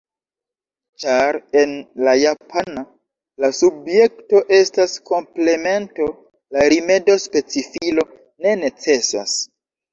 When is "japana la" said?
2.21-3.51